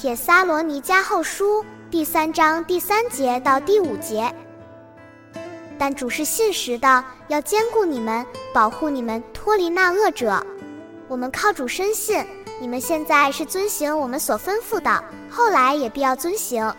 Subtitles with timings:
[0.00, 1.60] 铁撒罗尼迦后书》
[1.90, 4.32] 第三章第三节到第五节，
[5.76, 10.40] 但主是信实的，要兼顾你们，保护你们，脱离那恶者。
[11.08, 12.24] 我们靠主深信，
[12.60, 16.72] 你们现在是遵行我们所吩咐的，后来也必要遵行。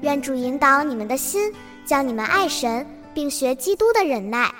[0.00, 1.52] 愿主引导你们的心，
[1.84, 4.50] 将你们爱神，并学基督的忍耐。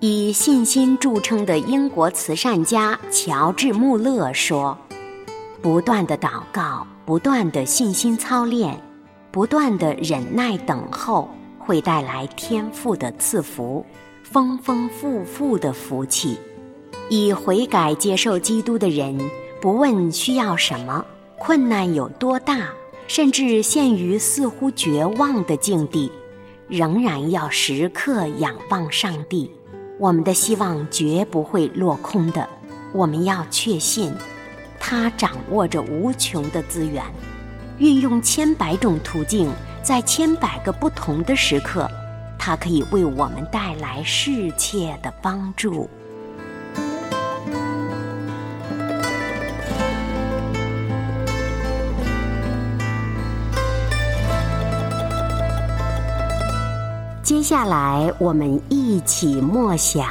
[0.00, 4.78] 以信心著称的英国慈善家乔治·穆勒说
[5.60, 8.80] ：“不断的祷告，不断的信心操练，
[9.32, 11.28] 不断的忍耐等候，
[11.58, 13.84] 会带来天赋的赐福，
[14.22, 16.38] 丰丰富富的福气。
[17.08, 19.18] 以悔改接受基督的人，
[19.60, 21.04] 不问需要什么，
[21.40, 22.68] 困难有多大，
[23.08, 26.12] 甚至陷于似乎绝望的境地，
[26.68, 29.50] 仍然要时刻仰望上帝。”
[29.98, 32.48] 我们的希望绝不会落空的，
[32.92, 34.12] 我们要确信，
[34.78, 37.02] 它掌握着无穷的资源，
[37.78, 39.50] 运用千百种途径，
[39.82, 41.90] 在千百个不同的时刻，
[42.38, 45.90] 它可以为我们带来世切的帮助。
[57.28, 60.02] 接下来，我们一起默想《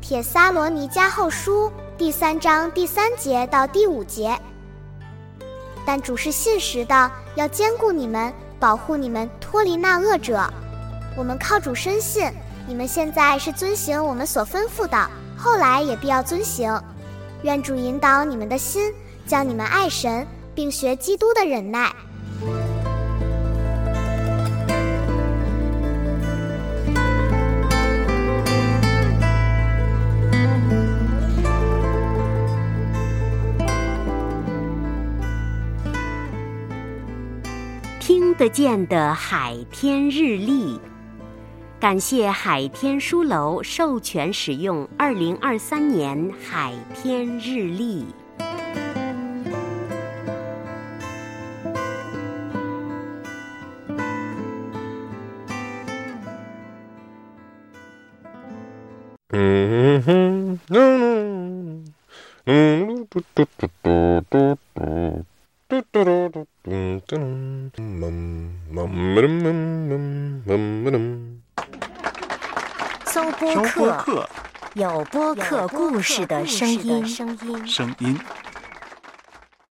[0.00, 1.66] 铁撒罗尼迦后书》
[1.98, 4.34] 第三章第三节到第五节。
[5.84, 10.42] 但主是信实的，要兼顾你们，保护你们，脱离那恶者。
[11.14, 12.32] 我们靠主深信，
[12.66, 16.74] 你们现在是遵行我们所吩咐的，后来也必要遵行。
[17.42, 18.90] 愿主引导你们的心，
[19.26, 21.94] 将你们爱神，并学基督的忍耐。
[38.38, 40.80] 得见的海天日历，
[41.80, 48.06] 感谢海天书楼授权使用二零二三年海天日历。
[59.30, 61.84] 嗯哼，嗯
[62.44, 63.68] 嗯，嘟嘟嘟
[64.30, 64.56] 嘟
[65.66, 66.47] 嘟嘟。
[73.06, 74.28] 搜播客，
[74.74, 77.06] 有播客故事的声音。
[77.06, 78.18] 声音。